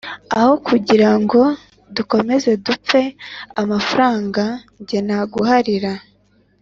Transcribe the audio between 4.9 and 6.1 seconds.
naguharira